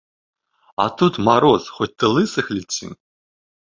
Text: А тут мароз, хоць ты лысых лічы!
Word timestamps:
А 0.85 0.87
тут 1.03 1.13
мароз, 1.29 1.63
хоць 1.79 1.91
ты 1.99 2.05
лысых 2.17 2.45
лічы! 2.59 2.87